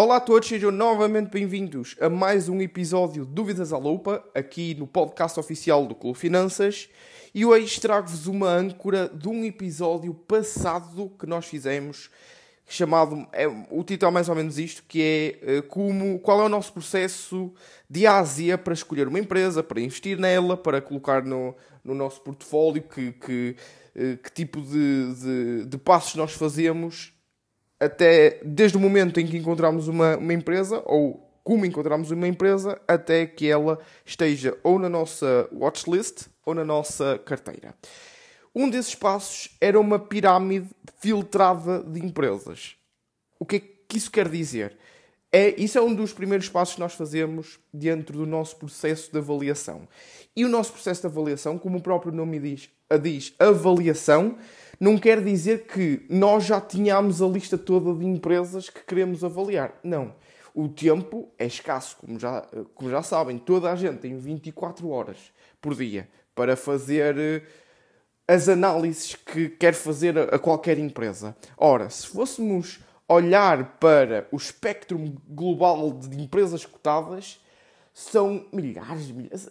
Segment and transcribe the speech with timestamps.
[0.00, 4.72] Olá a todos, sejam novamente bem-vindos a mais um episódio de Dúvidas à Lupa, aqui
[4.76, 6.88] no podcast oficial do Clube Finanças.
[7.34, 12.10] E hoje trago-vos uma âncora de um episódio passado que nós fizemos,
[12.64, 16.44] chamado, é, o título é mais ou menos isto, que é eh, como, qual é
[16.44, 17.52] o nosso processo
[17.90, 22.84] de Ásia para escolher uma empresa, para investir nela, para colocar no, no nosso portfólio,
[22.84, 23.56] que, que,
[23.96, 27.17] eh, que tipo de, de, de passos nós fazemos
[27.80, 32.80] até desde o momento em que encontramos uma, uma empresa, ou como encontramos uma empresa,
[32.86, 37.74] até que ela esteja ou na nossa watchlist ou na nossa carteira.
[38.54, 42.76] Um desses passos era uma pirâmide filtrada de empresas.
[43.38, 44.76] O que é que isso quer dizer?
[45.30, 49.18] É, isso é um dos primeiros passos que nós fazemos dentro do nosso processo de
[49.18, 49.86] avaliação.
[50.34, 52.70] E o nosso processo de avaliação, como o próprio nome diz,
[53.02, 54.38] diz avaliação,
[54.80, 59.78] não quer dizer que nós já tínhamos a lista toda de empresas que queremos avaliar.
[59.82, 60.14] Não.
[60.54, 62.42] O tempo é escasso, como já,
[62.74, 63.38] como já sabem.
[63.38, 65.18] Toda a gente tem 24 horas
[65.60, 67.42] por dia para fazer eh,
[68.26, 71.36] as análises que quer fazer a qualquer empresa.
[71.56, 77.40] Ora, se fôssemos olhar para o espectro global de empresas cotadas,
[77.94, 79.48] são milhares, milhares.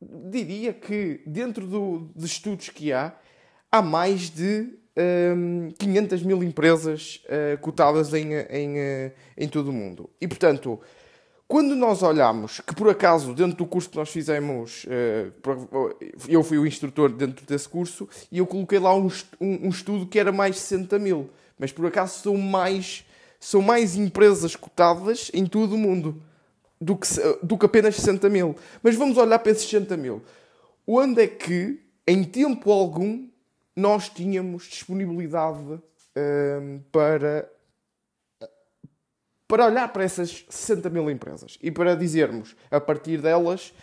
[0.00, 3.14] Diria que dentro do, de estudos que há,
[3.74, 4.68] há mais de
[5.36, 10.08] um, 500 mil empresas uh, cotadas em, em, uh, em todo o mundo.
[10.20, 10.80] E, portanto,
[11.48, 16.56] quando nós olhamos, que por acaso, dentro do curso que nós fizemos, uh, eu fui
[16.56, 19.08] o instrutor dentro desse curso, e eu coloquei lá um,
[19.40, 21.28] um, estudo que era mais de 60 mil.
[21.58, 23.04] Mas, por acaso, são mais,
[23.40, 26.22] são mais empresas cotadas em todo o mundo
[26.80, 27.08] do que,
[27.42, 28.54] do que apenas 60 mil.
[28.84, 30.22] Mas vamos olhar para esses 60 mil.
[30.86, 33.33] Onde é que, em tempo algum,
[33.76, 35.80] nós tínhamos disponibilidade
[36.16, 37.50] um, para,
[39.48, 43.74] para olhar para essas 60 mil empresas e para dizermos, a partir delas,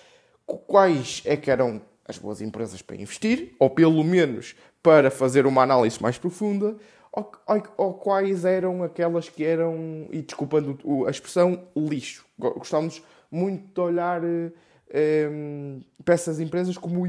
[0.46, 5.64] quais é que eram as boas empresas para investir, ou pelo menos para fazer uma
[5.64, 6.76] análise mais profunda,
[7.12, 12.26] ou, ou, ou quais eram aquelas que eram, e desculpando a expressão, lixo.
[12.38, 17.06] Gostamos muito de olhar um, para essas empresas como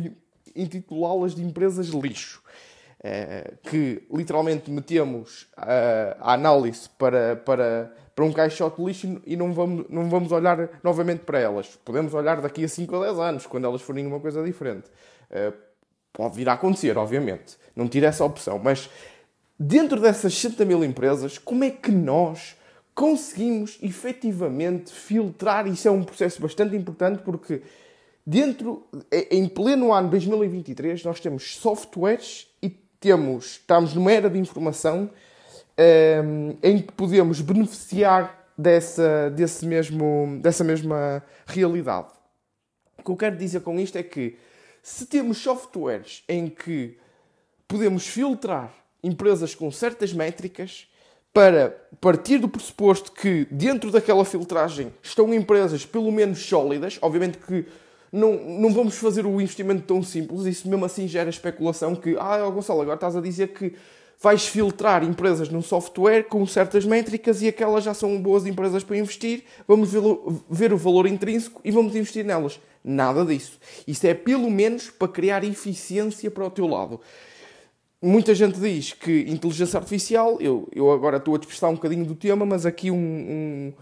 [0.54, 2.42] intitulá-las de empresas lixo.
[3.04, 9.34] Eh, que literalmente metemos a, a, análise para, para, para um caixote de lixo e
[9.34, 11.66] não vamos, não vamos olhar novamente para elas.
[11.84, 14.88] Podemos olhar daqui a 5 ou 10 anos, quando elas forem uma coisa diferente.
[15.32, 15.52] Uh,
[16.12, 17.56] pode vir a acontecer, obviamente.
[17.74, 18.60] Não tira essa opção.
[18.62, 18.88] Mas
[19.58, 22.56] dentro dessas 60 mil empresas, como é que nós
[22.94, 25.66] conseguimos efetivamente filtrar?
[25.66, 27.62] Isso é um processo bastante importante porque
[28.24, 28.86] dentro,
[29.28, 35.10] em pleno ano 2023, nós temos softwares e temos, estamos numa era de informação
[35.76, 42.06] um, ehm, em que podemos beneficiar dessa, desse mesmo, dessa mesma realidade.
[42.96, 44.38] O que eu quero dizer com isto é que
[44.80, 46.96] se temos softwares em que
[47.66, 50.86] podemos filtrar empresas com certas métricas
[51.32, 51.70] para
[52.00, 57.66] partir do pressuposto que dentro daquela filtragem estão empresas pelo menos sólidas, obviamente que
[58.12, 60.44] não, não vamos fazer o investimento tão simples.
[60.44, 63.72] Isso mesmo assim gera especulação que, ah, Gonçalo, agora estás a dizer que
[64.20, 68.96] vais filtrar empresas num software com certas métricas e aquelas já são boas empresas para
[68.96, 69.90] investir, vamos
[70.48, 72.60] ver, o valor intrínseco e vamos investir nelas.
[72.84, 73.58] Nada disso.
[73.86, 77.00] Isso é pelo menos para criar eficiência para o teu lado.
[78.00, 82.16] Muita gente diz que inteligência artificial, eu, eu agora estou a dispersar um bocadinho do
[82.16, 83.72] tema, mas aqui um, um,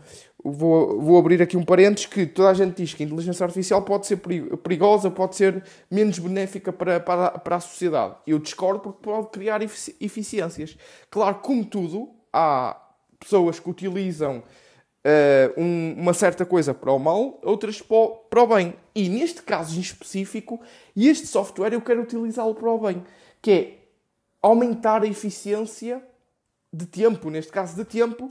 [0.43, 3.83] Vou, vou abrir aqui um parênteses que toda a gente diz que a inteligência artificial
[3.83, 8.17] pode ser perigosa, pode ser menos benéfica para, para, para a sociedade.
[8.27, 10.78] Eu discordo porque pode criar eficiências.
[11.11, 12.81] Claro, como tudo, há
[13.19, 18.75] pessoas que utilizam uh, um, uma certa coisa para o mal, outras para o bem.
[18.95, 20.61] E neste caso em específico,
[20.97, 23.05] este software eu quero utilizá-lo para o bem,
[23.43, 23.78] que é
[24.43, 26.03] aumentar a eficiência
[26.72, 28.31] de tempo, neste caso de tempo,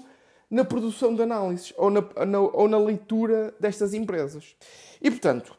[0.50, 4.56] na produção de análises ou na, na, ou na leitura destas empresas.
[5.02, 5.56] E, portanto,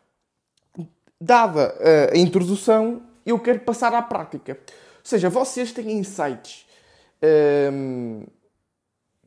[1.20, 1.74] dada
[2.12, 4.52] a introdução, eu quero passar à prática.
[4.52, 6.66] Ou seja, vocês têm insights.
[7.22, 8.24] Um,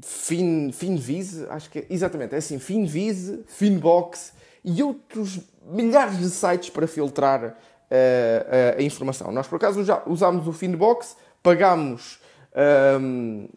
[0.02, 4.34] fin, Finvise, acho que é, exatamente, é assim, Finvise, Finbox
[4.64, 7.56] e outros milhares de sites para filtrar uh,
[7.92, 9.32] a, a, informação.
[9.32, 12.20] Nós, por acaso, já usámos o Finbox, pagámos
[13.00, 13.48] um,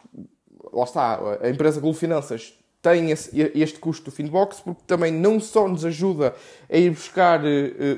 [0.77, 5.67] lá está, a empresa Globo Finanças tem este custo do Finbox porque também não só
[5.67, 6.35] nos ajuda
[6.69, 7.45] a ir buscar uh,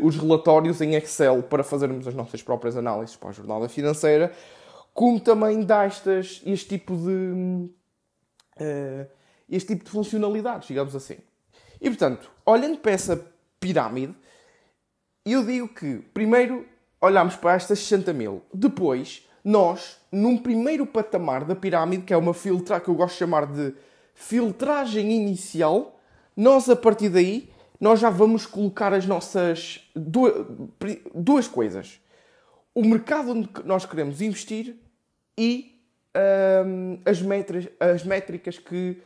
[0.02, 4.34] os relatórios em Excel para fazermos as nossas próprias análises para a jornada financeira,
[4.94, 7.70] como também dá estas, este tipo de.
[8.62, 9.08] Uh,
[9.50, 11.18] este tipo de funcionalidades, digamos assim.
[11.82, 13.26] E portanto, olhando para essa
[13.60, 14.16] pirâmide,
[15.26, 16.66] eu digo que primeiro
[17.02, 22.34] olhamos para estas 60 mil, depois nós, num primeiro patamar da pirâmide, que é uma
[22.34, 23.74] filtra que eu gosto de chamar de
[24.14, 26.00] filtragem inicial,
[26.36, 27.50] nós a partir daí
[27.80, 29.90] nós já vamos colocar as nossas
[31.16, 32.02] duas coisas.
[32.76, 34.76] O mercado onde nós queremos investir
[35.38, 35.82] e
[36.66, 39.02] hum, as, métricas, as métricas que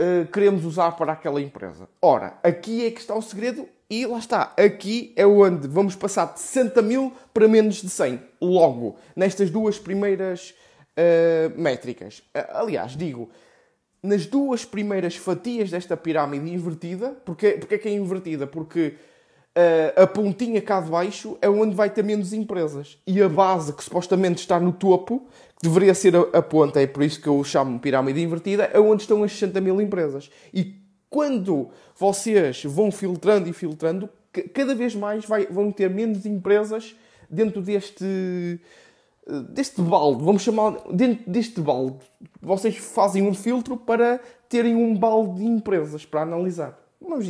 [0.00, 1.88] uh, queremos usar para aquela empresa.
[2.00, 4.52] Ora, aqui é que está o segredo e lá está.
[4.56, 8.20] Aqui é onde vamos passar de 60 mil para menos de 100.
[8.40, 10.54] Logo, nestas duas primeiras
[10.98, 12.18] uh, métricas.
[12.36, 13.30] Uh, aliás, digo,
[14.02, 17.16] nas duas primeiras fatias desta pirâmide invertida.
[17.24, 18.46] Porque, porque é que é invertida?
[18.46, 18.94] Porque
[19.56, 22.98] uh, a pontinha cá de baixo é onde vai ter menos empresas.
[23.06, 25.26] E a base, que supostamente está no topo,
[25.58, 28.78] que deveria ser a, a ponta, é por isso que eu chamo pirâmide invertida, é
[28.78, 30.30] onde estão as 60 mil empresas.
[30.52, 34.08] E quando vocês vão filtrando e filtrando,
[34.52, 36.94] cada vez mais vai, vão ter menos empresas
[37.30, 38.60] dentro deste
[39.50, 41.98] deste balde, vamos chamar dentro deste balde,
[42.40, 44.18] vocês fazem um filtro para
[44.48, 46.78] terem um balde de empresas para analisar.
[47.00, 47.26] Vamos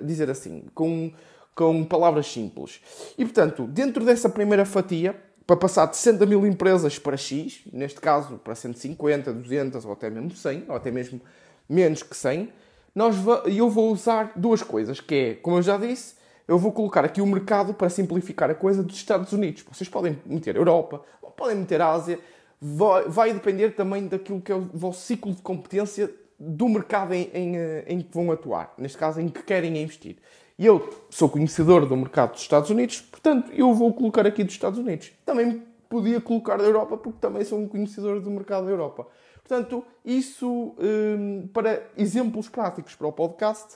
[0.00, 1.12] dizer assim, com,
[1.54, 2.80] com palavras simples.
[3.18, 5.16] E portanto, dentro dessa primeira fatia,
[5.46, 10.08] para passar de 60 mil empresas para X, neste caso para 150, 200 ou até
[10.08, 11.20] mesmo 100, ou até mesmo
[11.68, 12.48] menos que 100,
[12.94, 13.16] nós
[13.46, 16.14] eu vou usar duas coisas, que é, como eu já disse,
[16.46, 19.64] eu vou colocar aqui o mercado para simplificar a coisa dos Estados Unidos.
[19.70, 21.02] Vocês podem meter Europa,
[21.36, 22.18] podem meter Ásia,
[22.60, 27.30] vai, vai depender também daquilo que é o vosso ciclo de competência do mercado em,
[27.32, 30.16] em, eh, em, que vão atuar, neste caso em que querem investir.
[30.58, 34.54] E eu sou conhecedor do mercado dos Estados Unidos, portanto eu vou colocar aqui dos
[34.54, 35.12] Estados Unidos.
[35.24, 39.06] Também podia colocar da Europa, porque também sou um conhecedor do mercado da Europa.
[39.50, 43.74] Portanto, isso um, para exemplos práticos para o podcast,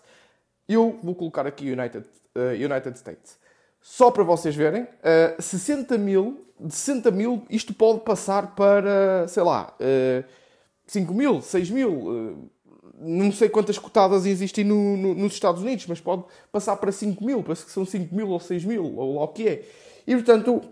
[0.69, 2.07] eu vou colocar aqui United
[2.37, 3.37] uh, United States.
[3.81, 9.27] Só para vocês verem, uh, eh, 60 mil, de 60 mil, isto pode passar para,
[9.27, 10.25] sei lá, uh,
[10.87, 12.53] 5 mil, 6 mil,
[13.01, 16.23] não sei quantas cotadas existem no, no, nos Estados Unidos, mas pode
[16.53, 19.29] passar para 5 mil, parece que são 5 mil ou 6 mil, ou lá o
[19.29, 19.65] que é.
[20.07, 20.63] E portanto,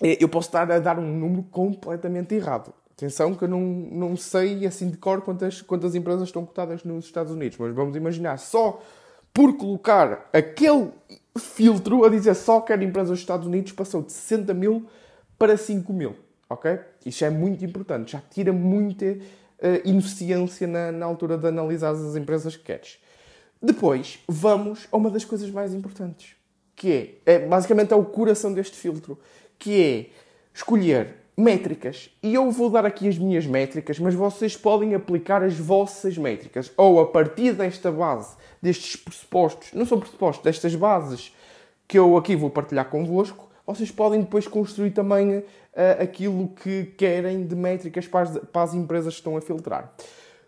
[0.00, 2.72] eu posso estar a dar um número completamente errado.
[2.96, 7.06] Atenção que eu não, não sei assim de cor quantas, quantas empresas estão cotadas nos
[7.06, 8.80] Estados Unidos, mas vamos imaginar só
[9.32, 10.90] por colocar aquele
[11.36, 14.86] filtro a dizer só que era empresa dos Estados Unidos passou de 60 mil
[15.36, 16.14] para 5 mil.
[16.48, 16.78] Ok?
[17.04, 18.12] Isto é muito importante.
[18.12, 19.18] Já tira muita uh,
[19.84, 22.98] ineficiência na, na, altura de analisar as empresas que queres.
[23.60, 26.36] Depois, vamos a uma das coisas mais importantes.
[26.76, 29.18] Que é, é basicamente é o coração deste filtro.
[29.58, 30.10] Que é
[30.52, 32.10] escolher métricas.
[32.22, 36.70] E eu vou dar aqui as minhas métricas, mas vocês podem aplicar as vossas métricas.
[36.76, 41.34] Ou a partir desta base, destes pressupostos, não são pressupostos, destas bases
[41.86, 45.44] que eu aqui vou partilhar convosco, vocês podem depois construir também uh,
[46.00, 49.92] aquilo que querem de métricas para as, para as, empresas que estão a filtrar.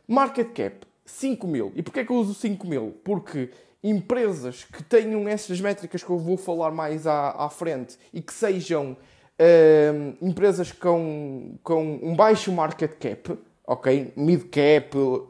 [0.06, 1.72] Market cap, 5 mil.
[1.74, 2.94] E porquê é que eu uso 5 mil?
[3.02, 3.50] Porque
[3.82, 8.32] empresas que tenham essas métricas que eu vou falar mais à, à frente e que
[8.32, 8.96] sejam
[9.40, 14.12] uh, empresas com, com um baixo market cap, ok?
[14.16, 15.26] Mid cap, uh,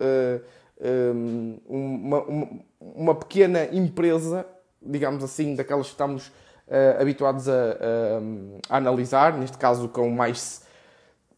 [0.81, 2.49] um, uma, uma,
[2.81, 4.47] uma, pequena empresa,
[4.83, 10.63] digamos assim, daquelas que estamos uh, habituados a, a, a, analisar, neste caso com mais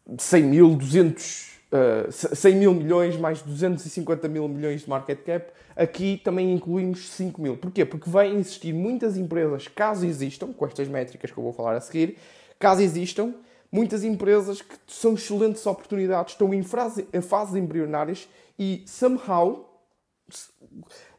[0.06, 5.52] de 100 mil, 200, uh, 100 mil milhões, mais 250 mil milhões de market cap,
[5.76, 7.56] aqui também incluímos 5 mil.
[7.56, 7.84] Porquê?
[7.84, 11.80] Porque vai existir muitas empresas, caso existam, com estas métricas que eu vou falar a
[11.80, 12.18] seguir,
[12.58, 13.34] caso existam,
[13.70, 19.64] muitas empresas que são excelentes oportunidades, estão em, frase, em fases embrionárias e, somehow,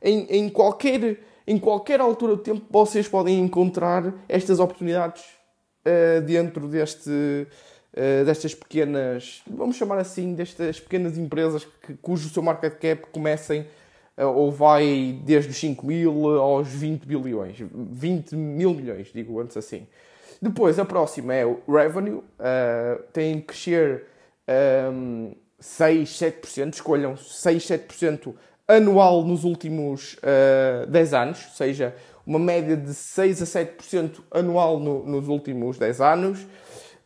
[0.02, 5.24] em, em, qualquer, em qualquer altura do tempo, vocês podem encontrar estas oportunidades
[5.86, 7.48] uh, dentro deste,
[8.26, 13.66] destas pequenas, vamos chamar assim, destas pequenas empresas que, cujo seu market cap comecem
[14.20, 19.56] uh, ou vai desde os 5 mil aos 20 bilhões, 20 mil milhões, digo antes
[19.56, 19.88] assim.
[20.42, 22.16] Depois, a próxima é o revenue.
[22.16, 24.06] Uh, tem que crescer
[24.94, 26.74] um, 6, 7%.
[26.76, 28.34] Escolham 6, 7%
[28.68, 31.46] anual nos últimos uh, 10 anos.
[31.46, 31.94] Ou seja,
[32.26, 36.48] uma média de 6 a 7% anual no, nos últimos 10 anos.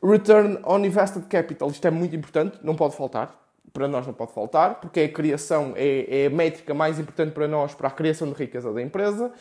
[0.04, 1.70] Return on Invested Capital.
[1.70, 3.40] Isto é muito importante, não pode faltar.
[3.72, 7.32] Para nós não pode faltar, porque é a criação, é, é a métrica mais importante
[7.32, 9.32] para nós, para a criação de riqueza da empresa.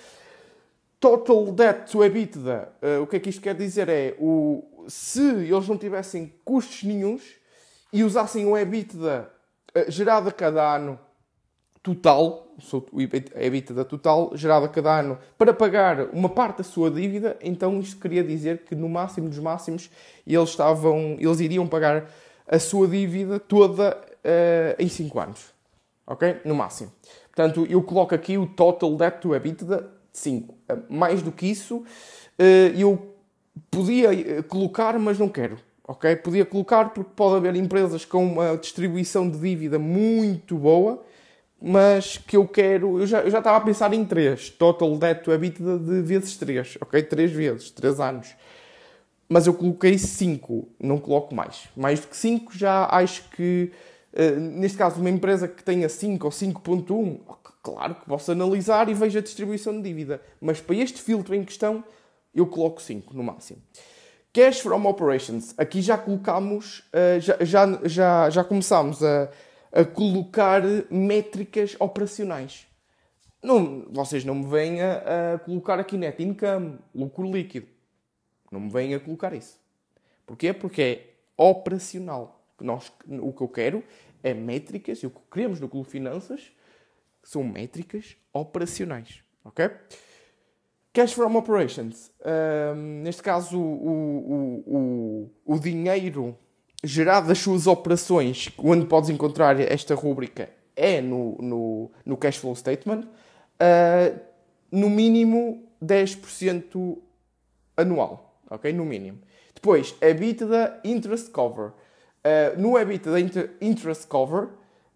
[0.98, 3.88] Total debt to EBITDA, uh, o que é que isto quer dizer?
[3.88, 7.24] É o, se eles não tivessem custos nenhums
[7.92, 9.28] e usassem o EBITDA
[9.76, 10.98] uh, gerado a cada ano
[11.82, 12.54] total,
[12.92, 17.80] o EBITDA total, gerado a cada ano, para pagar uma parte da sua dívida, então
[17.80, 19.90] isto queria dizer que no máximo dos máximos
[20.24, 22.08] eles, estavam, eles iriam pagar
[22.46, 25.52] a sua dívida toda uh, em 5 anos.
[26.06, 26.40] Ok?
[26.44, 26.92] No máximo.
[27.34, 29.78] Portanto, eu coloco aqui o total debt to EBITDA
[30.12, 30.54] de 5.
[30.68, 33.16] Eh, mais do que isso, uh, eu
[33.70, 35.58] podia colocar, mas não quero.
[35.88, 36.14] Ok?
[36.16, 41.02] Podia colocar porque pode haver empresas com uma distribuição de dívida muito boa
[41.62, 42.98] mas que eu quero.
[42.98, 44.50] Eu já, eu já estava a pensar em 3.
[44.50, 46.78] Total debt to EBITDA de vezes 3.
[46.80, 47.00] Ok?
[47.02, 48.34] 3 vezes, 3 anos.
[49.28, 51.68] Mas eu coloquei 5, não coloco mais.
[51.76, 53.70] Mais do que 5 já acho que.
[54.12, 57.20] Uh, neste caso, uma empresa que tenha 5 ou 5.1,
[57.62, 60.20] claro que posso analisar e vejo a distribuição de dívida.
[60.40, 61.82] Mas para este filtro em questão,
[62.34, 63.62] eu coloco 5 no máximo.
[64.34, 65.54] Cash from operations.
[65.56, 69.30] Aqui já colocamos, uh, já, já, já, já começámos a
[69.72, 72.66] a colocar métricas operacionais.
[73.42, 77.66] Não, vocês não me vêm a, colocar aqui net income, lucro líquido.
[78.50, 79.58] Não me vêm a colocar isso.
[80.26, 80.52] Porquê?
[80.52, 82.44] Porque é operacional.
[82.60, 83.82] Nós, o que eu quero
[84.22, 86.52] é métricas, e o que queremos no Clube Finanças
[87.22, 89.24] são métricas operacionais.
[89.44, 89.68] Ok?
[90.92, 92.12] Cash from operations.
[92.74, 96.38] Um, neste caso, o, o, o, o dinheiro
[96.82, 102.56] gerado das suas operações, onde podes encontrar esta rúbrica, é no, no, no cash flow
[102.56, 104.18] statement, uh,
[104.70, 106.98] no mínimo 10%
[107.76, 108.36] anual.
[108.50, 108.72] Ok?
[108.72, 109.18] No mínimo.
[109.54, 111.72] Depois, EBITDA interest cover.
[112.24, 114.48] Uh, no EBITDA interest cover,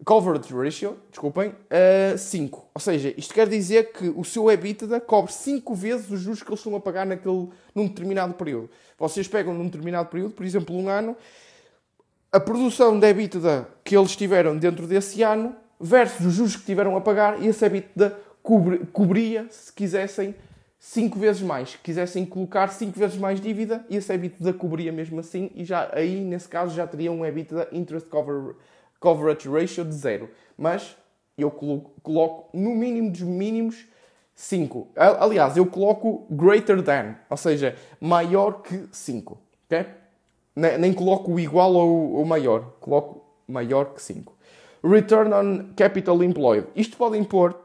[0.05, 2.69] coverage ratio, desculpem, uh, 5.
[2.73, 6.49] Ou seja, isto quer dizer que o seu EBITDA cobre 5 vezes os juros que
[6.49, 8.69] eles estão a pagar naquele, num determinado período.
[8.97, 11.15] Vocês pegam num determinado período, por exemplo, um ano,
[12.37, 16.95] a produção de EBITDA que eles tiveram dentro desse ano versus os juros que tiveram
[16.95, 18.15] a pagar e esse EBITDA
[18.93, 20.35] cobria, se quisessem,
[20.79, 21.71] 5 vezes mais.
[21.71, 25.89] Se quisessem colocar 5 vezes mais dívida e esse EBITDA cobria mesmo assim e já
[25.91, 28.53] aí, nesse caso, já teria um EBITDA Interest cover,
[28.99, 30.29] Coverage Ratio de zero.
[30.55, 30.95] Mas
[31.35, 33.87] eu coloco, coloco no mínimo dos mínimos
[34.35, 34.89] 5.
[34.95, 39.39] Aliás, eu coloco greater than, ou seja, maior que 5.
[39.65, 39.85] ok?
[40.57, 44.35] Nem coloco o igual ou o maior, coloco maior que 5.
[44.83, 46.67] Return on Capital Employed.
[46.75, 47.55] Isto pode impor,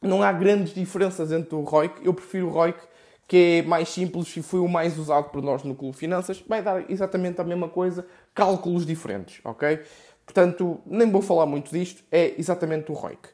[0.00, 2.78] não há grandes diferenças entre o ROIC, eu prefiro o ROIC
[3.26, 6.62] que é mais simples e foi o mais usado por nós no Clube Finanças, vai
[6.62, 9.80] dar exatamente a mesma coisa, cálculos diferentes, ok?
[10.26, 13.28] Portanto, nem vou falar muito disto, é exatamente o ROIC.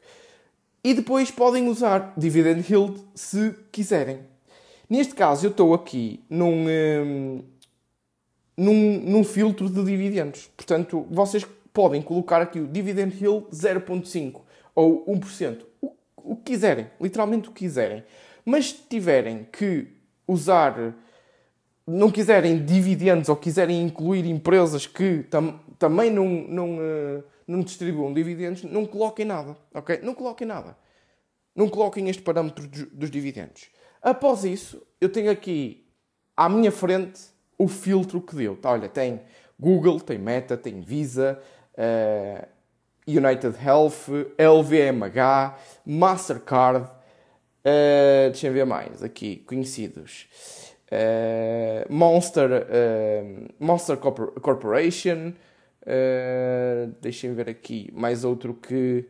[0.83, 4.21] E depois podem usar Dividend Yield se quiserem.
[4.89, 7.43] Neste caso, eu estou aqui num, hum,
[8.59, 10.51] num, num filtro de dividendos.
[10.57, 14.41] Portanto, vocês podem colocar aqui o Dividend Yield 0.5
[14.75, 18.03] ou 1%, o, o que quiserem, literalmente o que quiserem.
[18.43, 19.87] Mas se tiverem que
[20.27, 20.93] usar,
[21.87, 28.13] não quiserem dividendos ou quiserem incluir empresas que tam, também não, não, uh, não distribuam
[28.13, 29.99] dividendos, não coloquem nada, ok?
[30.03, 30.77] Não coloquem nada.
[31.55, 33.69] Não coloquem este parâmetro dos dividendos.
[34.01, 35.85] Após isso, eu tenho aqui
[36.35, 37.19] à minha frente
[37.59, 38.55] o filtro que deu.
[38.55, 39.19] Tá, olha, tem
[39.59, 41.37] Google, tem Meta, tem Visa,
[41.73, 42.47] uh,
[43.05, 50.27] United Health, LVMH, Mastercard, uh, deixa eu ver mais aqui, conhecidos.
[50.89, 55.33] Uh, Monster, uh, Monster Corporation,
[55.83, 59.05] uh, deixem ver aqui mais outro que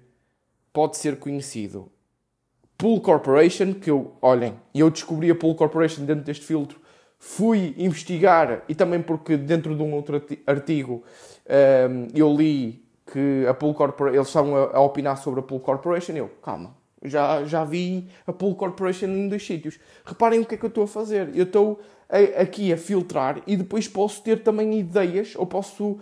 [0.74, 1.91] pode ser conhecido.
[2.77, 6.79] Pool Corporation, que eu, olhem, eu descobri a Pool Corporation dentro deste filtro
[7.19, 13.45] fui investigar e também porque dentro de um outro artigo um, ehm, eu li que
[13.47, 17.43] a Pool Corporation, eles estavam a, a, opinar sobre a Pool Corporation eu, calma, já,
[17.43, 19.79] já vi a Pool Corporation em dois sítios.
[20.05, 21.29] Reparem o que é que eu estou a fazer.
[21.33, 25.99] Eu estou a, aqui a filtrar e depois posso ter também ideias, ou posso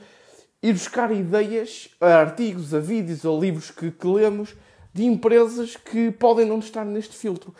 [0.61, 4.55] ir buscar ideias a artigos, a vídeos, a livros que, que lemos
[4.93, 7.53] de empresas que podem não estar neste filtro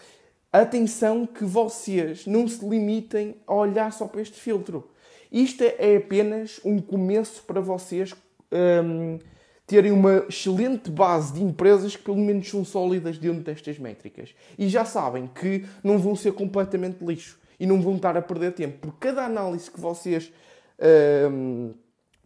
[0.51, 4.89] atenção que vocês não se limitem a olhar só para este filtro.
[5.32, 8.13] Isto é apenas um começo para vocês
[8.51, 9.20] um,
[9.66, 14.34] terem uma excelente base de empresas que pelo menos são sólidas dentro destas métricas.
[14.58, 18.54] E já sabem que não vão ser completamente lixo e não vão estar a perder
[18.54, 18.77] tempo.
[18.80, 20.32] Por cada análise que vocês
[21.30, 21.74] um,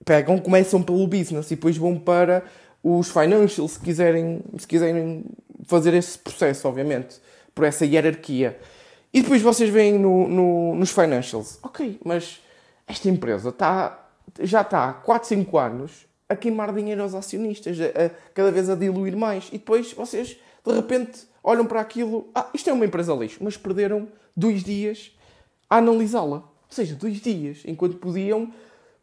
[0.06, 2.44] pegam, começam pelo business e depois vão para
[2.84, 5.26] os financials se quiserem, se quiserem
[5.66, 7.20] fazer esse processo, obviamente
[7.54, 8.60] por essa hierarquia.
[9.14, 12.42] E depois vocês veem no, no, nos financials, ok, mas
[12.88, 18.06] esta empresa está, já está há 4, 5 anos a queimar dinheiro aos acionistas, a,
[18.06, 19.50] a, cada vez a diluir mais.
[19.50, 23.58] E depois vocês, de repente, olham para aquilo, ah, isto é uma empresa lixo, mas
[23.58, 25.12] perderam dois dias
[25.70, 26.38] a analisá-la.
[26.38, 28.54] Ou seja, dois dias, enquanto podiam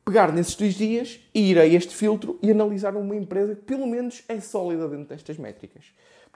[0.09, 4.25] pegar nesses dois dias ir a este filtro e analisar uma empresa que pelo menos
[4.27, 5.85] é sólida dentro destas métricas.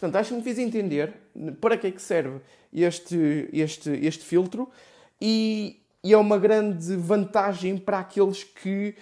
[0.02, 1.14] Portanto, acho que me fiz entender
[1.60, 2.40] para que é que serve
[2.74, 4.68] este, este, este filtro
[5.20, 8.96] e, e é uma grande vantagem para aqueles que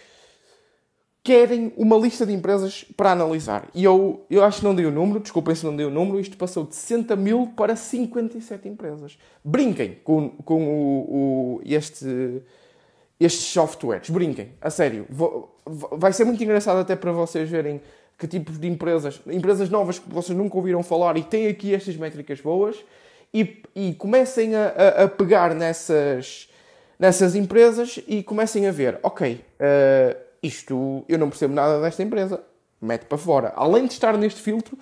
[1.25, 3.66] querem uma lista de empresas para analisar.
[3.75, 6.21] E eu, eu acho que não dei o número, desculpem se não dei o número,
[6.21, 9.19] isto passou de 60 mil para 57 empresas.
[9.42, 12.42] Brinquem com, com o, o, este,
[13.19, 15.07] estes softwares, brinquem, a sério.
[15.64, 17.80] vai ser muito engraçado até para vocês verem
[18.21, 21.97] que tipos de empresas, empresas novas que vocês nunca ouviram falar e têm aqui estas
[21.97, 22.77] métricas boas
[23.33, 26.50] e, e comecem a, a, a pegar nessas,
[26.99, 32.43] nessas empresas e comecem a ver, ok, uh, isto eu não percebo nada desta empresa,
[32.79, 33.55] mete para fora.
[33.57, 34.77] Além de estar neste filtro,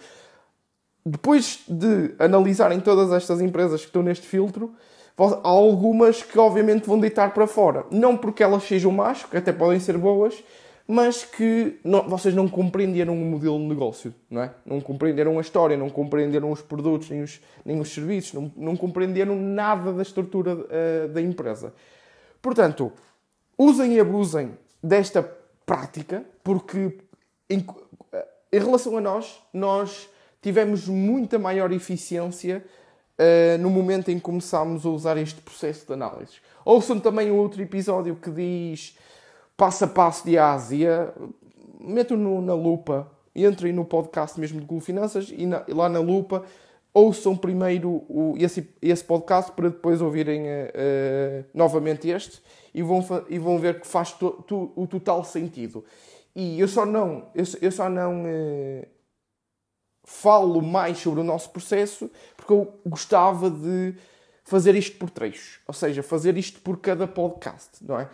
[1.07, 4.75] depois de analisarem todas estas empresas que estão neste filtro,
[5.16, 7.87] há algumas que obviamente vão deitar para fora.
[7.88, 10.35] Não porque elas sejam más, que até podem ser boas,
[10.90, 14.54] mas que não, vocês não compreenderam o modelo de negócio, não é?
[14.64, 18.75] Não compreenderam a história, não compreenderam os produtos, nem os, nem os serviços, não, não
[18.75, 21.75] compreenderam nada da estrutura uh, da empresa.
[22.40, 22.90] Portanto,
[23.59, 25.23] usem e abusem desta
[25.66, 26.97] prática, porque
[27.50, 27.66] em,
[28.50, 30.09] em relação a nós, nós
[30.40, 32.64] tivemos muita maior eficiência
[33.18, 36.37] uh, no momento em que começámos a usar este processo de análise.
[36.64, 38.97] Ouçam também o outro episódio que diz
[39.58, 41.12] passo a passo de Ásia,
[41.80, 46.44] metam-no na lupa, entrem no podcast mesmo de Google Finanças e, na, lá na lupa
[46.94, 52.40] ouçam primeiro o, esse, esse podcast para depois ouvirem uh, uh, novamente este
[52.72, 55.84] e vão, e vão ver que faz to, to, o total sentido.
[56.36, 58.86] E eu só não, eu, eu só não uh,
[60.04, 63.96] falo mais sobre o nosso processo porque eu gostava de
[64.44, 68.08] fazer isto por trechos, ou seja, fazer isto por cada podcast, não é?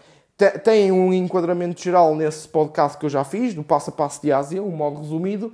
[0.64, 4.33] Tem um enquadramento geral nesse podcast que eu já fiz, do passo a passo de
[4.33, 5.53] Ásia, um modo resumido,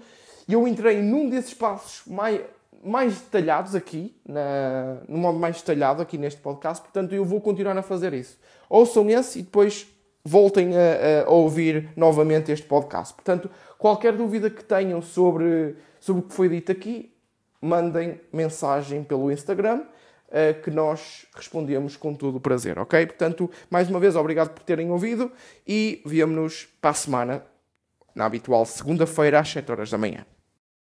[0.49, 2.40] e eu entrei num desses passos mais,
[2.83, 7.77] mais detalhados aqui, na, no modo mais detalhado aqui neste podcast, portanto eu vou continuar
[7.77, 8.38] a fazer isso.
[8.71, 9.87] Ouçam esse e depois
[10.25, 13.12] voltem a, a ouvir novamente este podcast.
[13.12, 17.12] Portanto, qualquer dúvida que tenham sobre, sobre o que foi dito aqui,
[17.61, 19.83] mandem mensagem pelo Instagram
[20.31, 23.07] uh, que nós respondemos com todo o prazer, ok?
[23.07, 25.31] Portanto, mais uma vez, obrigado por terem ouvido
[25.66, 27.45] e vemo-nos para a semana,
[28.14, 30.25] na habitual segunda-feira às 7 horas da manhã.